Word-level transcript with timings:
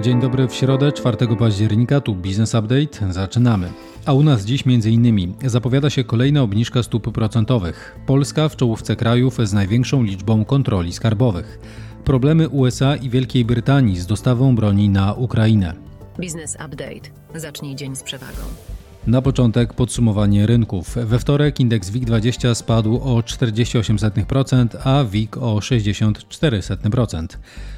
Dzień 0.00 0.20
dobry 0.20 0.48
w 0.48 0.54
środę, 0.54 0.92
4 0.92 1.36
października, 1.38 2.00
tu 2.00 2.14
Business 2.14 2.54
Update. 2.54 3.12
Zaczynamy. 3.12 3.72
A 4.06 4.12
u 4.12 4.22
nas 4.22 4.44
dziś 4.44 4.64
m.in. 4.66 5.34
zapowiada 5.44 5.90
się 5.90 6.04
kolejna 6.04 6.42
obniżka 6.42 6.82
stóp 6.82 7.12
procentowych. 7.12 7.98
Polska 8.06 8.48
w 8.48 8.56
czołówce 8.56 8.96
krajów 8.96 9.38
z 9.42 9.52
największą 9.52 10.02
liczbą 10.02 10.44
kontroli 10.44 10.92
skarbowych. 10.92 11.58
Problemy 12.04 12.48
USA 12.48 12.96
i 12.96 13.10
Wielkiej 13.10 13.44
Brytanii 13.44 14.00
z 14.00 14.06
dostawą 14.06 14.56
broni 14.56 14.88
na 14.88 15.12
Ukrainę. 15.12 15.74
Business 16.18 16.54
Update. 16.54 17.10
Zacznij 17.34 17.76
dzień 17.76 17.96
z 17.96 18.02
przewagą. 18.02 18.73
Na 19.06 19.22
początek 19.22 19.74
podsumowanie 19.74 20.46
rynków. 20.46 20.96
We 20.96 21.18
wtorek 21.18 21.60
indeks 21.60 21.90
WIG20 21.90 22.54
spadł 22.54 22.96
o 22.96 23.20
48%, 23.20 24.66
a 24.84 25.04
WIG 25.04 25.36
o 25.36 25.56
64%. 25.56 27.26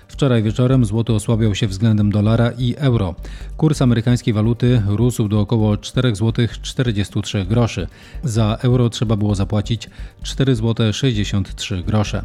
Wczoraj 0.09 0.43
wieczorem 0.43 0.85
złoty 0.85 1.13
osłabiał 1.13 1.55
się 1.55 1.67
względem 1.67 2.11
dolara 2.11 2.51
i 2.59 2.75
euro. 2.77 3.15
Kurs 3.57 3.83
amerykańskiej 3.83 4.35
waluty 4.35 4.83
rósł 4.87 5.29
do 5.29 5.41
około 5.41 5.77
4 5.77 6.17
zł 6.17 6.47
43 6.63 7.45
groszy. 7.45 7.87
Za 8.25 8.59
euro 8.63 8.91
trzeba 8.91 9.17
było 9.17 9.35
zapłacić 9.35 9.91
4 10.23 10.57
zł 10.57 10.93
63 10.93 11.83
grosze. 11.83 12.23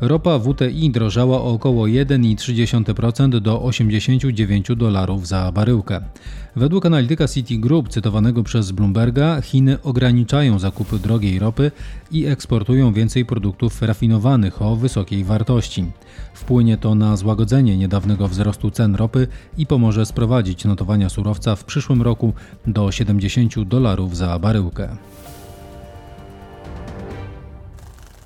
Ropa 0.00 0.38
WTI 0.38 0.90
drożała 0.90 1.40
o 1.40 1.52
około 1.52 1.86
1,3% 1.86 3.40
do 3.40 3.62
89 3.62 4.66
dolarów 4.76 5.26
za 5.26 5.52
baryłkę. 5.52 6.00
Według 6.56 6.86
analityka 6.86 7.28
Citigroup 7.28 7.88
cytowanego 7.88 8.42
przez 8.42 8.72
Bloomberga, 8.72 9.40
Chiny 9.40 9.82
ograniczają 9.82 10.58
zakupy 10.58 10.98
drogiej 10.98 11.38
ropy 11.38 11.70
i 12.10 12.26
eksportują 12.26 12.92
więcej 12.92 13.24
produktów 13.24 13.82
rafinowanych 13.82 14.62
o 14.62 14.76
wysokiej 14.76 15.24
wartości. 15.24 15.84
Wpłynie 16.34 16.76
to 16.76 16.94
na 16.94 17.16
złagodzenie 17.16 17.76
niedawnego 17.76 18.28
wzrostu 18.28 18.70
cen 18.70 18.94
ropy 18.94 19.26
i 19.58 19.66
pomoże 19.66 20.06
sprowadzić 20.06 20.64
notowania 20.64 21.08
surowca 21.08 21.56
w 21.56 21.64
przyszłym 21.64 22.02
roku 22.02 22.32
do 22.66 22.92
70 22.92 23.62
dolarów 23.62 24.16
za 24.16 24.38
baryłkę. 24.38 24.88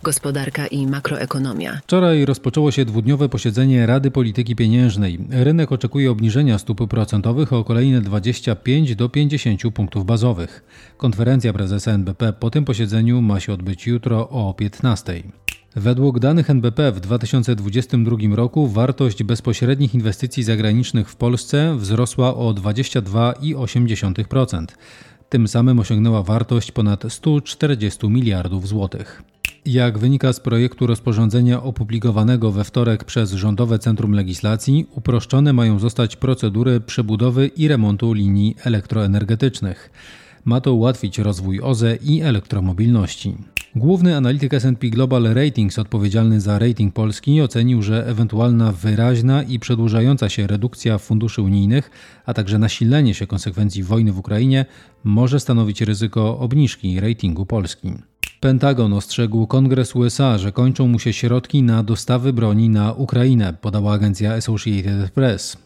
Gospodarka 0.03 0.67
i 0.67 0.87
makroekonomia. 0.87 1.81
Wczoraj 1.83 2.25
rozpoczęło 2.25 2.71
się 2.71 2.85
dwudniowe 2.85 3.29
posiedzenie 3.29 3.87
Rady 3.87 4.11
Polityki 4.11 4.57
Pieniężnej. 4.57 5.19
Rynek 5.31 5.73
oczekuje 5.73 6.11
obniżenia 6.11 6.59
stóp 6.59 6.89
procentowych 6.89 7.53
o 7.53 7.65
kolejne 7.65 8.01
25 8.01 8.97
do 8.97 9.09
50 9.09 9.63
punktów 9.75 10.07
bazowych. 10.07 10.65
Konferencja 10.97 11.53
prezesa 11.53 11.91
NBP 11.91 12.33
po 12.33 12.51
tym 12.51 12.65
posiedzeniu 12.65 13.23
ma 13.23 13.41
się 13.41 13.53
odbyć 13.53 13.87
jutro 13.87 14.29
o 14.29 14.55
15. 14.55 15.23
Według 15.77 16.19
danych 16.19 16.51
NBP 16.51 16.93
w 16.93 17.01
2022 17.01 18.37
roku 18.37 18.69
wartość 18.69 19.23
bezpośrednich 19.23 19.95
inwestycji 19.95 20.43
zagranicznych 20.43 21.11
w 21.11 21.17
Polsce 21.17 21.77
wzrosła 21.77 22.35
o 22.35 22.55
22,8%. 22.55 24.67
Tym 25.29 25.49
samym 25.49 25.81
osiągnęła 25.81 26.23
wartość 26.23 26.73
ponad 26.73 27.05
140 27.09 28.09
miliardów 28.09 28.69
złotych. 28.69 29.23
Jak 29.67 29.99
wynika 29.99 30.33
z 30.33 30.41
projektu 30.41 30.87
rozporządzenia 30.87 31.63
opublikowanego 31.63 32.53
we 32.53 32.65
wtorek 32.65 33.05
przez 33.05 33.33
Rządowe 33.33 33.79
Centrum 33.79 34.13
Legislacji, 34.13 34.87
uproszczone 34.91 35.53
mają 35.53 35.79
zostać 35.79 36.17
procedury 36.17 36.81
przebudowy 36.81 37.47
i 37.47 37.69
remontu 37.69 38.13
linii 38.13 38.57
elektroenergetycznych. 38.65 39.91
Ma 40.45 40.61
to 40.61 40.75
ułatwić 40.75 41.19
rozwój 41.19 41.61
OZE 41.61 41.97
i 41.97 42.23
elektromobilności. 42.23 43.35
Główny 43.77 44.17
analityk 44.17 44.55
S&P 44.55 44.89
Global 44.91 45.23
Ratings 45.23 45.79
odpowiedzialny 45.79 46.41
za 46.41 46.59
rating 46.59 46.95
Polski 46.95 47.43
ocenił, 47.43 47.83
że 47.83 48.07
ewentualna 48.07 48.73
wyraźna 48.73 49.43
i 49.43 49.59
przedłużająca 49.59 50.29
się 50.29 50.47
redukcja 50.47 50.99
funduszy 50.99 51.43
unijnych, 51.43 51.91
a 52.27 52.35
także 52.35 52.59
nasilenie 52.59 53.15
się 53.15 53.27
konsekwencji 53.27 53.83
wojny 53.83 54.13
w 54.13 54.19
Ukrainie 54.19 54.67
może 55.05 55.41
stanowić 55.41 55.81
ryzyko 55.81 56.39
obniżki 56.39 57.01
ratingu 57.01 57.47
Polski. 57.47 57.93
Pentagon 58.43 58.93
ostrzegł 58.93 59.47
Kongres 59.47 59.97
USA, 59.97 60.39
że 60.39 60.53
kończą 60.53 60.89
mu 60.89 60.99
się 60.99 61.13
środki 61.13 61.63
na 61.63 61.83
dostawy 61.83 62.33
broni 62.33 62.69
na 62.69 62.93
Ukrainę, 62.93 63.55
podała 63.61 63.93
agencja 63.93 64.33
Associated 64.33 65.11
Press. 65.11 65.57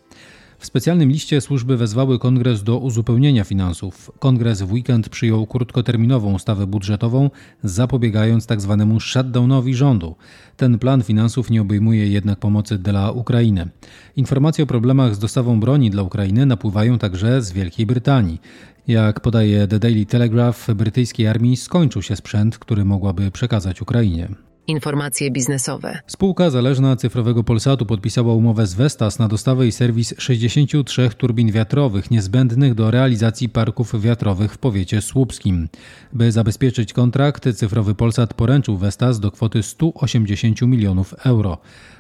W 0.59 0.67
specjalnym 0.67 1.11
liście 1.11 1.41
służby 1.41 1.77
wezwały 1.77 2.19
kongres 2.19 2.63
do 2.63 2.79
uzupełnienia 2.79 3.45
finansów. 3.45 4.11
Kongres 4.19 4.63
w 4.63 4.73
weekend 4.73 5.09
przyjął 5.09 5.47
krótkoterminową 5.47 6.35
ustawę 6.35 6.67
budżetową, 6.67 7.31
zapobiegając 7.65 8.47
tzw. 8.47 8.87
Tak 8.91 9.03
shutdownowi 9.03 9.75
rządu. 9.75 10.15
Ten 10.57 10.79
plan 10.79 11.03
finansów 11.03 11.51
nie 11.51 11.63
obejmuje 11.63 12.09
jednak 12.09 12.39
pomocy 12.39 12.79
dla 12.79 13.11
Ukrainy. 13.11 13.69
Informacje 14.17 14.65
o 14.65 14.67
problemach 14.67 15.15
z 15.15 15.19
dostawą 15.19 15.61
broni 15.61 15.91
dla 15.91 16.03
Ukrainy 16.03 16.47
napływają 16.47 16.99
także 16.99 17.43
z 17.43 17.53
Wielkiej 17.53 17.87
Brytanii. 17.87 18.41
Jak 18.87 19.21
podaje 19.21 19.67
The 19.67 19.79
Daily 19.79 20.07
Telegraph, 20.07 20.71
brytyjskiej 20.75 21.27
armii 21.27 21.57
skończył 21.57 22.03
się 22.03 22.17
sprzęt, 22.17 22.59
który 22.59 22.85
mogłaby 22.85 23.31
przekazać 23.31 23.83
Ukrainie. 23.83 24.29
Informacje 24.69 25.31
biznesowe. 25.31 25.99
Spółka 26.07 26.51
zależna 26.51 26.97
cyfrowego 26.97 27.45
Polsatu 27.45 27.87
podpisała 27.87 28.35
umowę 28.35 28.67
z 28.67 28.75
Vestas 28.75 29.19
na 29.19 29.29
dostawę 29.29 29.67
i 29.67 29.73
serwis 29.73 30.15
63 30.19 31.11
turbin 31.19 31.53
wiatrowych 31.53 32.11
niezbędnych 32.11 32.75
do 32.75 32.91
realizacji 32.91 33.49
parków 33.49 34.01
wiatrowych 34.01 34.53
w 34.53 34.59
powiecie 34.59 35.01
słupskim. 35.03 35.69
By 36.13 36.33
zabezpieczyć 36.33 36.93
kontrakt, 36.93 37.49
cyfrowy 37.55 37.95
Polsat 37.95 38.35
poręczył 38.35 38.77
Vestas 38.77 39.21
do 39.21 39.31
kwoty 39.31 39.63
180 39.63 40.63
milionów 40.63 41.15
euro. 41.25 41.59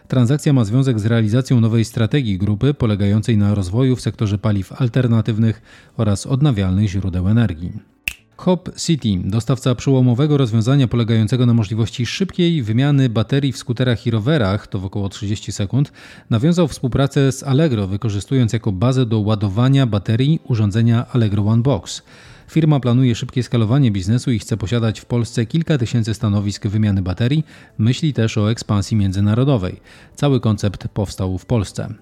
Transakcja 0.08 0.52
ma 0.52 0.64
związek 0.64 1.00
z 1.00 1.06
realizacją 1.06 1.60
nowej 1.60 1.84
strategii 1.84 2.38
grupy 2.38 2.74
polegającej 2.74 3.36
na 3.38 3.54
rozwoju 3.54 3.96
w 3.96 4.00
sektorze 4.00 4.38
paliw 4.38 4.72
alternatywnych 4.82 5.62
oraz 5.96 6.26
odnawialnych 6.26 6.88
źródeł 6.88 7.28
energii. 7.28 7.95
Hop 8.36 8.70
City, 8.76 9.18
dostawca 9.24 9.74
przełomowego 9.74 10.36
rozwiązania 10.36 10.88
polegającego 10.88 11.46
na 11.46 11.54
możliwości 11.54 12.06
szybkiej 12.06 12.62
wymiany 12.62 13.08
baterii 13.08 13.52
w 13.52 13.58
skuterach 13.58 14.06
i 14.06 14.10
rowerach, 14.10 14.66
to 14.66 14.78
w 14.78 14.84
około 14.84 15.08
30 15.08 15.52
sekund, 15.52 15.92
nawiązał 16.30 16.68
współpracę 16.68 17.32
z 17.32 17.42
Allegro, 17.42 17.86
wykorzystując 17.86 18.52
jako 18.52 18.72
bazę 18.72 19.06
do 19.06 19.20
ładowania 19.20 19.86
baterii 19.86 20.40
urządzenia 20.44 21.06
Allegro 21.12 21.42
One 21.42 21.62
Box. 21.62 22.02
Firma 22.50 22.80
planuje 22.80 23.14
szybkie 23.14 23.42
skalowanie 23.42 23.90
biznesu 23.90 24.30
i 24.30 24.38
chce 24.38 24.56
posiadać 24.56 25.00
w 25.00 25.04
Polsce 25.04 25.46
kilka 25.46 25.78
tysięcy 25.78 26.14
stanowisk 26.14 26.66
wymiany 26.66 27.02
baterii, 27.02 27.44
myśli 27.78 28.12
też 28.12 28.38
o 28.38 28.50
ekspansji 28.50 28.96
międzynarodowej. 28.96 29.80
Cały 30.14 30.40
koncept 30.40 30.88
powstał 30.88 31.38
w 31.38 31.46
Polsce. 31.46 31.94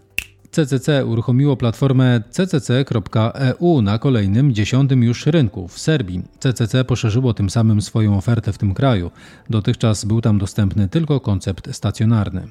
CCC 0.54 1.04
uruchomiło 1.06 1.56
platformę 1.56 2.22
ccc.eu 2.30 3.82
na 3.82 3.98
kolejnym, 3.98 4.54
dziesiątym 4.54 5.02
już 5.02 5.26
rynku 5.26 5.68
w 5.68 5.78
Serbii. 5.78 6.22
CCC 6.38 6.84
poszerzyło 6.84 7.34
tym 7.34 7.50
samym 7.50 7.82
swoją 7.82 8.16
ofertę 8.18 8.52
w 8.52 8.58
tym 8.58 8.74
kraju. 8.74 9.10
Dotychczas 9.50 10.04
był 10.04 10.20
tam 10.20 10.38
dostępny 10.38 10.88
tylko 10.88 11.20
koncept 11.20 11.74
stacjonarny. 11.74 12.48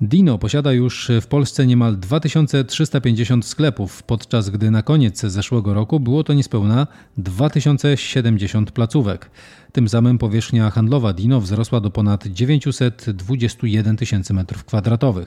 Dino 0.00 0.38
posiada 0.38 0.72
już 0.72 1.10
w 1.20 1.26
Polsce 1.26 1.66
niemal 1.66 1.96
2350 1.96 3.46
sklepów, 3.46 4.02
podczas 4.02 4.50
gdy 4.50 4.70
na 4.70 4.82
koniec 4.82 5.20
zeszłego 5.20 5.74
roku 5.74 6.00
było 6.00 6.24
to 6.24 6.32
niespełna 6.32 6.86
2070 7.16 8.70
placówek. 8.70 9.30
Tym 9.72 9.88
samym 9.88 10.18
powierzchnia 10.18 10.70
handlowa 10.70 11.12
Dino 11.12 11.40
wzrosła 11.40 11.80
do 11.80 11.90
ponad 11.90 12.26
921 12.26 13.96
tysięcy 13.96 14.34
m2. 14.34 15.26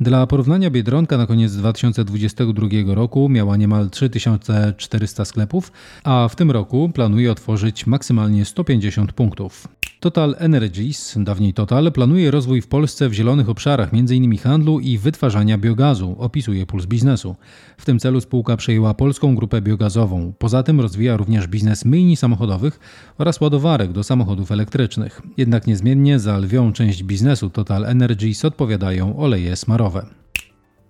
Dla 0.00 0.26
porównania 0.26 0.70
Biedronka 0.70 1.16
na 1.16 1.26
koniec 1.26 1.56
2022 1.56 2.94
roku 2.94 3.28
miała 3.28 3.56
niemal 3.56 3.90
3400 3.90 5.24
sklepów, 5.24 5.72
a 6.04 6.28
w 6.28 6.36
tym 6.36 6.50
roku 6.50 6.90
planuje 6.94 7.32
otworzyć 7.32 7.86
maksymalnie 7.86 8.44
150 8.44 9.12
punktów. 9.12 9.68
Total 10.00 10.34
Energies, 10.38 11.14
dawniej 11.18 11.54
Total, 11.54 11.92
planuje 11.92 12.30
rozwój 12.30 12.60
w 12.60 12.66
Polsce 12.66 13.08
w 13.08 13.12
zielonych 13.12 13.48
obszarach, 13.48 13.90
m.in. 13.92 14.38
handlu 14.38 14.80
i 14.80 14.98
wytwarzania 14.98 15.58
biogazu, 15.58 16.16
opisuje 16.18 16.66
Puls 16.66 16.86
Biznesu. 16.86 17.36
W 17.76 17.84
tym 17.84 17.98
celu 17.98 18.20
spółka 18.20 18.56
przejęła 18.56 18.94
polską 18.94 19.34
grupę 19.34 19.62
biogazową. 19.62 20.32
Poza 20.38 20.62
tym 20.62 20.80
rozwija 20.80 21.16
również 21.16 21.46
biznes 21.46 21.84
myjni 21.84 22.16
samochodowych 22.16 22.80
oraz 23.18 23.40
ładowarek 23.40 23.92
do 23.92 24.04
samochodów 24.04 24.52
elektrycznych. 24.52 25.22
Jednak 25.36 25.66
niezmiennie 25.66 26.18
za 26.18 26.38
lwią 26.38 26.72
część 26.72 27.02
biznesu 27.02 27.50
Total 27.50 27.84
Energies 27.84 28.44
odpowiadają 28.44 29.16
oleje 29.16 29.56
smarowe. 29.56 30.06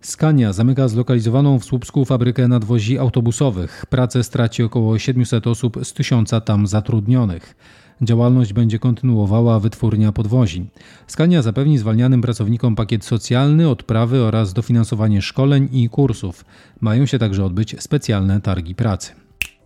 Skania 0.00 0.52
zamyka 0.52 0.88
zlokalizowaną 0.88 1.58
w 1.58 1.64
Słupsku 1.64 2.04
fabrykę 2.04 2.48
nadwozi 2.48 2.98
autobusowych. 2.98 3.86
Pracę 3.88 4.24
straci 4.24 4.62
około 4.62 4.98
700 4.98 5.46
osób 5.46 5.78
z 5.82 5.92
tysiąca 5.92 6.40
tam 6.40 6.66
zatrudnionych. 6.66 7.56
Działalność 8.02 8.52
będzie 8.52 8.78
kontynuowała 8.78 9.60
wytwórnia 9.60 10.12
podwozi. 10.12 10.66
Skania 11.06 11.42
zapewni 11.42 11.78
zwalnianym 11.78 12.22
pracownikom 12.22 12.76
pakiet 12.76 13.04
socjalny, 13.04 13.68
odprawy 13.68 14.22
oraz 14.22 14.52
dofinansowanie 14.52 15.22
szkoleń 15.22 15.68
i 15.72 15.88
kursów. 15.88 16.44
Mają 16.80 17.06
się 17.06 17.18
także 17.18 17.44
odbyć 17.44 17.76
specjalne 17.82 18.40
targi 18.40 18.74
pracy. 18.74 19.12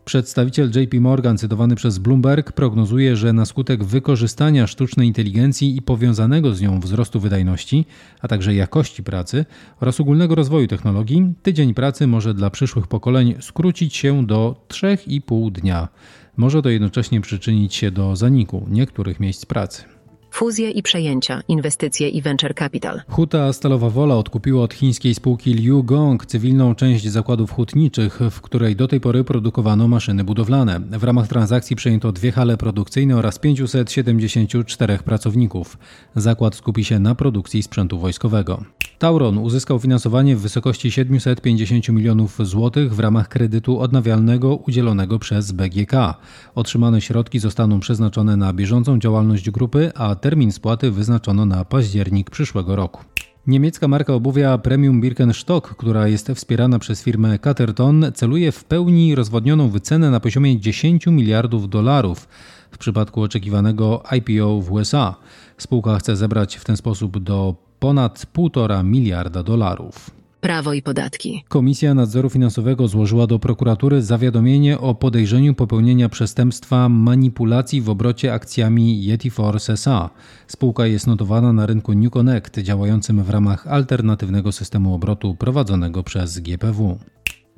Przedstawiciel 0.04 0.70
JP 0.75 1.00
Morgan, 1.00 1.38
cytowany 1.38 1.75
przez 1.75 1.98
Bloomberg, 1.98 2.52
prognozuje, 2.52 3.16
że 3.16 3.32
na 3.32 3.44
skutek 3.44 3.84
wykorzystania 3.84 4.66
sztucznej 4.66 5.08
inteligencji 5.08 5.76
i 5.76 5.82
powiązanego 5.82 6.54
z 6.54 6.60
nią 6.60 6.80
wzrostu 6.80 7.20
wydajności, 7.20 7.84
a 8.20 8.28
także 8.28 8.54
jakości 8.54 9.02
pracy 9.02 9.44
oraz 9.80 10.00
ogólnego 10.00 10.34
rozwoju 10.34 10.66
technologii, 10.66 11.34
tydzień 11.42 11.75
pracy 11.75 12.06
może 12.06 12.34
dla 12.34 12.50
przyszłych 12.50 12.87
pokoleń 12.87 13.34
skrócić 13.40 13.96
się 13.96 14.26
do 14.26 14.66
3,5 14.69 15.52
dnia. 15.52 15.88
Może 16.36 16.62
to 16.62 16.69
jednocześnie 16.69 17.20
przyczynić 17.20 17.75
się 17.75 17.90
do 17.90 18.16
zaniku 18.16 18.66
niektórych 18.70 19.20
miejsc 19.20 19.46
pracy. 19.46 19.84
Fuzje 20.31 20.70
i 20.70 20.82
przejęcia, 20.82 21.42
inwestycje 21.48 22.08
i 22.08 22.22
venture 22.22 22.54
capital. 22.54 23.02
Huta 23.08 23.52
Stalowa 23.52 23.90
Wola 23.90 24.16
odkupiła 24.16 24.62
od 24.62 24.75
chińskiej 24.75 25.14
spółki 25.14 25.54
Liu 25.54 25.84
Gong 25.84 26.26
cywilną 26.26 26.75
część 26.75 27.08
zakładów 27.08 27.52
hutniczych, 27.52 28.20
w 28.31 28.40
której 28.40 28.76
do 28.76 28.88
tej 28.88 29.00
pory 29.00 29.25
produkowano 29.25 29.88
maszyny 29.88 30.25
budowlane. 30.25 30.81
W 30.81 31.04
ramach 31.04 31.28
transakcji 31.28 31.76
przejęto 31.76 32.12
dwie 32.12 32.32
hale 32.32 32.56
produkcyjne 32.56 33.16
oraz 33.16 33.38
574 33.38 34.98
pracowników. 34.98 35.78
Zakład 36.16 36.54
skupi 36.54 36.84
się 36.84 36.98
na 36.98 37.14
produkcji 37.14 37.62
sprzętu 37.62 37.98
wojskowego. 37.98 38.64
Tauron 38.99 39.38
uzyskał 39.38 39.79
finansowanie 39.79 40.37
w 40.37 40.41
wysokości 40.41 40.91
750 40.91 41.88
milionów 41.88 42.38
złotych 42.41 42.94
w 42.94 42.99
ramach 42.99 43.29
kredytu 43.29 43.81
odnawialnego 43.81 44.56
udzielonego 44.56 45.19
przez 45.19 45.52
BGK. 45.52 46.14
Otrzymane 46.55 47.00
środki 47.00 47.38
zostaną 47.38 47.81
przeznaczone 47.81 48.37
na 48.37 48.52
bieżącą 48.52 48.99
działalność 48.99 49.50
grupy, 49.50 49.93
a 49.94 50.14
termin 50.14 50.52
spłaty 50.52 50.91
wyznaczono 50.91 51.46
na 51.46 51.64
październik 51.64 52.31
przyszłego 52.31 52.76
roku. 52.76 53.05
Niemiecka 53.46 53.88
marka 53.88 54.14
obuwia 54.14 54.58
Premium 54.58 55.00
Birkenstock, 55.00 55.76
która 55.76 56.08
jest 56.08 56.29
wspierana 56.29 56.79
przez 56.79 57.02
firmę 57.02 57.38
Caterton, 57.38 58.05
celuje 58.14 58.52
w 58.52 58.64
pełni 58.64 59.14
rozwodnioną 59.14 59.69
wycenę 59.69 60.11
na 60.11 60.20
poziomie 60.20 60.61
10 60.61 61.06
miliardów 61.06 61.69
dolarów 61.69 62.29
w 62.70 62.79
przypadku 62.79 63.23
oczekiwanego 63.23 64.02
IPO 64.17 64.61
w 64.61 64.73
USA. 64.73 65.14
Spółka 65.58 65.99
chce 65.99 66.17
zebrać 66.17 66.56
w 66.56 66.64
ten 66.64 66.76
sposób 66.76 67.19
do 67.19 67.63
ponad 67.79 68.26
1,5 68.35 68.85
miliarda 68.85 69.43
dolarów. 69.43 70.11
Prawo 70.44 70.73
i 70.73 70.82
podatki. 70.82 71.44
Komisja 71.49 71.94
Nadzoru 71.94 72.31
Finansowego 72.31 72.88
złożyła 72.88 73.26
do 73.26 73.38
prokuratury 73.38 74.03
zawiadomienie 74.03 74.79
o 74.79 74.94
podejrzeniu 74.94 75.55
popełnienia 75.55 76.09
przestępstwa 76.09 76.88
manipulacji 76.88 77.81
w 77.81 77.88
obrocie 77.88 78.32
akcjami 78.32 79.05
Yeti 79.05 79.31
Force 79.31 79.73
SA. 79.73 80.11
Spółka 80.47 80.87
jest 80.87 81.06
notowana 81.06 81.53
na 81.53 81.67
rynku 81.67 81.94
New 81.94 82.12
Connect, 82.12 82.59
działającym 82.59 83.23
w 83.23 83.31
ramach 83.31 83.67
alternatywnego 83.67 84.53
systemu 84.53 84.94
obrotu 84.94 85.35
prowadzonego 85.35 86.03
przez 86.03 86.38
GPW. 86.41 86.99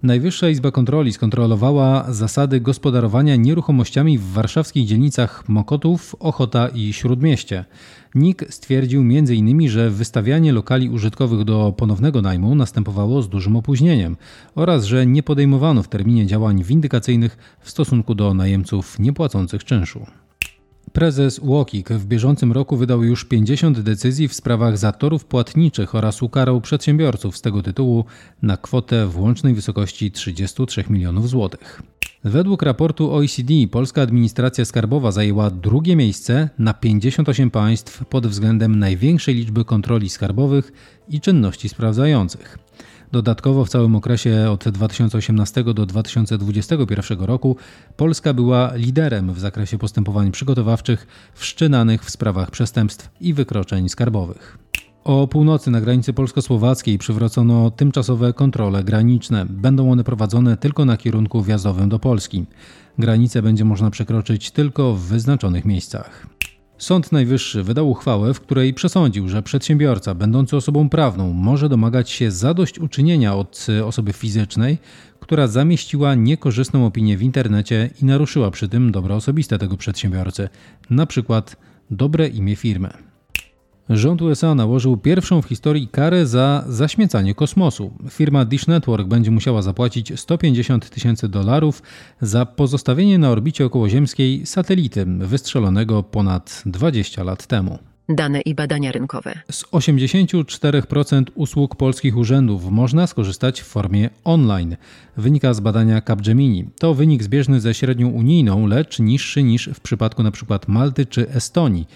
Najwyższa 0.03 0.49
Izba 0.49 0.71
Kontroli 0.71 1.13
skontrolowała 1.13 2.13
zasady 2.13 2.61
gospodarowania 2.61 3.37
nieruchomościami 3.37 4.19
w 4.19 4.33
warszawskich 4.33 4.87
dzielnicach 4.87 5.49
Mokotów, 5.49 6.17
Ochota 6.21 6.69
i 6.69 6.93
Śródmieście. 6.93 7.65
NIK 8.15 8.45
stwierdził 8.51 9.01
m.in., 9.01 9.69
że 9.69 9.91
wystawianie 9.91 10.53
lokali 10.53 10.91
użytkowych 10.91 11.45
do 11.45 11.75
ponownego 11.77 12.23
najmu 12.23 12.55
następowało 12.55 13.23
z 13.23 13.29
dużym 13.29 13.57
opóźnieniem 13.57 14.17
oraz 14.55 14.85
że 14.85 15.07
nie 15.07 15.23
podejmowano 15.23 15.83
w 15.83 15.89
terminie 15.89 16.27
działań 16.27 16.65
windykacyjnych 16.65 17.59
w 17.61 17.71
stosunku 17.71 18.15
do 18.15 18.35
najemców 18.35 18.99
niepłacących 18.99 19.65
czynszu. 19.65 20.07
Prezes 20.97 21.39
UOKiK 21.39 21.89
w 21.89 22.07
bieżącym 22.07 22.53
roku 22.53 22.77
wydał 22.77 23.05
już 23.05 23.25
50 23.25 23.81
decyzji 23.81 24.29
w 24.29 24.35
sprawach 24.35 24.79
zatorów 24.79 25.25
płatniczych 25.25 25.95
oraz 25.95 26.23
ukarał 26.23 26.61
przedsiębiorców 26.61 27.37
z 27.37 27.43
tego 27.43 27.63
tytułu 27.63 28.05
na 28.43 28.57
kwotę 28.57 29.07
w 29.07 29.21
łącznej 29.21 29.55
wysokości 29.55 30.11
33 30.11 30.85
milionów 30.91 31.29
złotych. 31.29 31.83
Według 32.25 32.63
raportu 32.63 33.15
OECD 33.15 33.55
polska 33.71 34.03
administracja 34.03 34.65
skarbowa 34.65 35.13
zajęła 35.13 35.51
drugie 35.51 35.97
miejsce 35.97 36.49
na 36.59 36.75
58 36.75 37.51
państw 37.51 38.05
pod 38.05 38.27
względem 38.27 38.79
największej 38.79 39.35
liczby 39.35 39.65
kontroli 39.65 40.09
skarbowych 40.09 40.73
i 41.09 41.21
czynności 41.21 41.69
sprawdzających. 41.69 42.59
Dodatkowo 43.17 43.65
w 43.65 43.69
całym 43.69 43.97
okresie 43.97 44.51
od 44.51 44.69
2018 44.69 45.65
do 45.65 45.87
2021 45.87 47.21
roku 47.21 47.57
Polska 47.97 48.35
była 48.35 48.75
liderem 48.75 49.33
w 49.33 49.39
zakresie 49.39 49.79
postępowań 49.79 50.31
przygotowawczych 50.31 51.07
wszczynanych 51.35 52.05
w 52.05 52.11
sprawach 52.11 52.51
przestępstw 52.51 53.11
i 53.21 53.35
wykroczeń 53.35 53.89
skarbowych. 53.89 54.59
O 55.05 55.27
północy 55.27 55.71
na 55.71 55.81
granicy 55.81 56.13
polsko-słowackiej 56.13 56.99
przywrócono 56.99 57.71
tymczasowe 57.71 58.33
kontrole 58.33 58.85
graniczne. 58.85 59.47
Będą 59.51 59.93
one 59.93 60.05
prowadzone 60.05 60.57
tylko 60.57 60.85
na 60.85 60.97
kierunku 60.97 61.43
wjazdowym 61.43 61.89
do 61.89 61.99
Polski. 61.99 62.45
Granicę 62.99 63.43
będzie 63.43 63.65
można 63.65 63.91
przekroczyć 63.91 64.51
tylko 64.51 64.95
w 64.95 65.01
wyznaczonych 65.01 65.65
miejscach. 65.65 66.27
Sąd 66.79 67.13
Najwyższy 67.13 67.63
wydał 67.63 67.91
uchwałę, 67.91 68.35
w 68.35 68.41
której 68.41 68.75
przesądził, 68.75 69.29
że 69.29 69.43
przedsiębiorca 69.43 70.15
będący 70.15 70.57
osobą 70.57 70.89
prawną 70.89 71.33
może 71.33 71.69
domagać 71.69 72.11
się 72.11 72.31
zadośćuczynienia 72.31 73.35
od 73.35 73.67
osoby 73.85 74.13
fizycznej, 74.13 74.79
która 75.21 75.47
zamieściła 75.47 76.15
niekorzystną 76.15 76.87
opinię 76.87 77.17
w 77.17 77.23
internecie 77.23 77.91
i 78.03 78.05
naruszyła 78.05 78.51
przy 78.51 78.69
tym 78.69 78.93
dobro 78.93 79.15
osobiste 79.15 79.59
tego 79.59 79.77
przedsiębiorcy, 79.77 80.49
na 80.91 81.07
przykład 81.07 81.57
dobre 81.91 82.29
imię 82.29 82.57
firmy. 82.57 83.06
Rząd 83.91 84.23
USA 84.23 84.55
nałożył 84.55 84.97
pierwszą 84.97 85.43
w 85.43 85.47
historii 85.47 85.89
karę 85.89 86.27
za 86.27 86.65
zaśmiecanie 86.69 87.35
kosmosu. 87.35 87.93
Firma 88.11 88.45
Dish 88.45 88.67
Network 88.67 89.09
będzie 89.09 89.31
musiała 89.31 89.63
zapłacić 89.63 90.21
150 90.21 90.91
tysięcy 90.91 91.29
dolarów 91.29 91.83
za 92.21 92.47
pozostawienie 92.47 93.19
na 93.19 93.31
orbicie 93.31 93.65
okołoziemskiej 93.67 94.47
satelity 94.47 95.05
wystrzelonego 95.07 96.03
ponad 96.03 96.63
20 96.67 97.25
lat 97.25 97.47
temu. 97.47 97.79
Dane 98.09 98.41
i 98.41 98.55
badania 98.55 98.93
rynkowe. 98.93 99.39
Z 99.51 99.65
84% 99.65 101.25
usług 101.35 101.77
polskich 101.77 102.17
urzędów 102.17 102.71
można 102.71 103.07
skorzystać 103.07 103.61
w 103.61 103.65
formie 103.65 104.11
online. 104.25 104.77
Wynika 105.17 105.55
z 105.55 105.61
badania 105.61 106.01
Capgemini. 106.01 106.65
To 106.79 106.95
wynik 106.95 107.23
zbieżny 107.23 107.61
ze 107.61 107.75
średnią 107.75 108.09
unijną, 108.09 108.67
lecz 108.67 108.99
niższy 108.99 109.43
niż 109.43 109.71
w 109.75 109.81
przypadku 109.81 110.23
np. 110.23 110.59
Malty 110.69 111.07
czy 111.07 111.31
Estonii, 111.31 111.87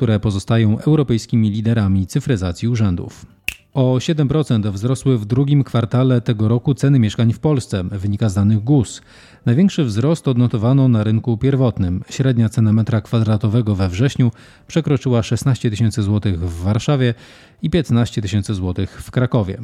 które 0.00 0.20
pozostają 0.20 0.78
europejskimi 0.78 1.50
liderami 1.50 2.06
cyfryzacji 2.06 2.68
urzędów. 2.68 3.26
O 3.74 3.94
7% 3.94 4.72
wzrosły 4.72 5.18
w 5.18 5.24
drugim 5.24 5.64
kwartale 5.64 6.20
tego 6.20 6.48
roku 6.48 6.74
ceny 6.74 6.98
mieszkań 6.98 7.32
w 7.32 7.38
Polsce, 7.38 7.84
wynika 7.84 8.28
z 8.28 8.34
danych 8.34 8.64
GUS. 8.64 9.02
Największy 9.46 9.84
wzrost 9.84 10.28
odnotowano 10.28 10.88
na 10.88 11.04
rynku 11.04 11.38
pierwotnym. 11.38 12.04
Średnia 12.10 12.48
cena 12.48 12.72
metra 12.72 13.00
kwadratowego 13.00 13.74
we 13.74 13.88
wrześniu 13.88 14.30
przekroczyła 14.66 15.22
16 15.22 15.70
tysięcy 15.70 16.02
złotych 16.02 16.40
w 16.40 16.62
Warszawie 16.62 17.14
i 17.62 17.70
15 17.70 18.22
tysięcy 18.22 18.54
złotych 18.54 19.02
w 19.02 19.10
Krakowie 19.10 19.58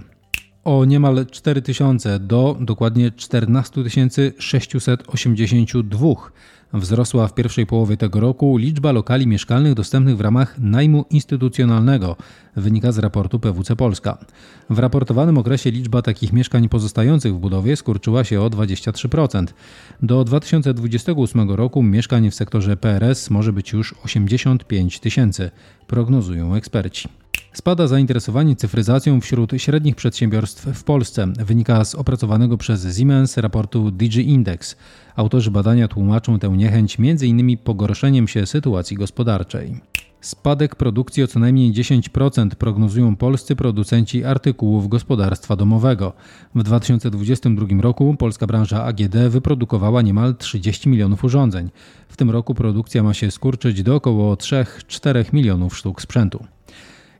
o 0.66 0.84
niemal 0.84 1.26
4 1.30 1.62
tysiące 1.62 2.20
do 2.20 2.56
dokładnie 2.60 3.10
14 3.10 3.82
682 4.38 6.08
wzrosła 6.72 7.28
w 7.28 7.34
pierwszej 7.34 7.66
połowie 7.66 7.96
tego 7.96 8.20
roku 8.20 8.56
liczba 8.56 8.92
lokali 8.92 9.26
mieszkalnych 9.26 9.74
dostępnych 9.74 10.16
w 10.16 10.20
ramach 10.20 10.58
najmu 10.58 11.04
instytucjonalnego, 11.10 12.16
wynika 12.56 12.92
z 12.92 12.98
raportu 12.98 13.40
PWC 13.40 13.76
Polska. 13.76 14.18
W 14.70 14.78
raportowanym 14.78 15.38
okresie 15.38 15.70
liczba 15.70 16.02
takich 16.02 16.32
mieszkań 16.32 16.68
pozostających 16.68 17.34
w 17.34 17.38
budowie 17.38 17.76
skurczyła 17.76 18.24
się 18.24 18.40
o 18.40 18.50
23%. 18.50 19.46
Do 20.02 20.24
2028 20.24 21.50
roku 21.50 21.82
mieszkań 21.82 22.30
w 22.30 22.34
sektorze 22.34 22.76
PRS 22.76 23.30
może 23.30 23.52
być 23.52 23.72
już 23.72 23.94
85 24.04 25.00
tysięcy, 25.00 25.50
prognozują 25.86 26.54
eksperci. 26.54 27.08
Spada 27.56 27.86
zainteresowanie 27.86 28.56
cyfryzacją 28.56 29.20
wśród 29.20 29.52
średnich 29.56 29.96
przedsiębiorstw 29.96 30.66
w 30.66 30.84
Polsce, 30.84 31.26
wynika 31.26 31.84
z 31.84 31.94
opracowanego 31.94 32.56
przez 32.56 32.98
Siemens 32.98 33.36
raportu 33.36 33.90
DigiIndex. 33.90 34.76
Autorzy 35.16 35.50
badania 35.50 35.88
tłumaczą 35.88 36.38
tę 36.38 36.48
niechęć 36.48 36.96
m.in. 37.00 37.58
pogorszeniem 37.58 38.28
się 38.28 38.46
sytuacji 38.46 38.96
gospodarczej. 38.96 39.80
Spadek 40.20 40.74
produkcji 40.74 41.22
o 41.22 41.26
co 41.26 41.38
najmniej 41.38 41.72
10% 41.72 42.48
prognozują 42.48 43.16
polscy 43.16 43.56
producenci 43.56 44.24
artykułów 44.24 44.88
gospodarstwa 44.88 45.56
domowego. 45.56 46.12
W 46.54 46.62
2022 46.62 47.66
roku 47.80 48.16
polska 48.18 48.46
branża 48.46 48.84
AGD 48.84 49.16
wyprodukowała 49.28 50.02
niemal 50.02 50.36
30 50.36 50.88
milionów 50.88 51.24
urządzeń. 51.24 51.70
W 52.08 52.16
tym 52.16 52.30
roku 52.30 52.54
produkcja 52.54 53.02
ma 53.02 53.14
się 53.14 53.30
skurczyć 53.30 53.82
do 53.82 53.94
około 53.94 54.34
3-4 54.34 55.34
milionów 55.34 55.76
sztuk 55.76 56.02
sprzętu. 56.02 56.46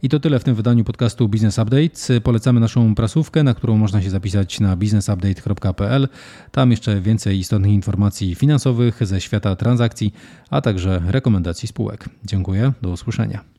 I 0.03 0.09
to 0.09 0.21
tyle 0.21 0.39
w 0.39 0.45
tym 0.45 0.55
wydaniu 0.55 0.85
podcastu 0.85 1.29
Business 1.29 1.59
Update. 1.59 2.21
Polecamy 2.21 2.61
naszą 2.61 2.95
prasówkę, 2.95 3.43
na 3.43 3.55
którą 3.55 3.77
można 3.77 4.03
się 4.03 4.11
zapisać 4.11 4.61
na 4.61 4.77
businessupdate.pl. 4.77 6.09
Tam 6.53 6.71
jeszcze 6.71 7.01
więcej 7.01 7.39
istotnych 7.39 7.73
informacji 7.73 8.35
finansowych 8.35 9.07
ze 9.07 9.21
świata 9.21 9.57
transakcji, 9.57 10.15
a 10.51 10.61
także 10.61 11.03
rekomendacji 11.07 11.69
spółek. 11.69 12.09
Dziękuję, 12.25 12.73
do 12.83 12.91
usłyszenia. 12.91 13.56